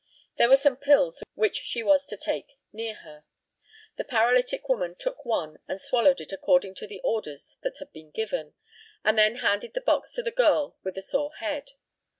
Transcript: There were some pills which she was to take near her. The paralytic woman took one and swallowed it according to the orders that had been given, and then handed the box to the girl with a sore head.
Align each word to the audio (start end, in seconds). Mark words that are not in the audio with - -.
There 0.39 0.49
were 0.49 0.55
some 0.55 0.77
pills 0.77 1.21
which 1.35 1.57
she 1.57 1.83
was 1.83 2.07
to 2.07 2.17
take 2.17 2.57
near 2.73 2.95
her. 2.95 3.23
The 3.97 4.03
paralytic 4.03 4.67
woman 4.67 4.95
took 4.95 5.23
one 5.25 5.59
and 5.67 5.79
swallowed 5.79 6.19
it 6.19 6.31
according 6.31 6.73
to 6.77 6.87
the 6.87 7.01
orders 7.03 7.59
that 7.61 7.77
had 7.77 7.91
been 7.93 8.09
given, 8.09 8.55
and 9.03 9.15
then 9.19 9.35
handed 9.35 9.75
the 9.75 9.79
box 9.81 10.11
to 10.13 10.23
the 10.23 10.31
girl 10.31 10.75
with 10.83 10.97
a 10.97 11.03
sore 11.03 11.35
head. 11.35 11.73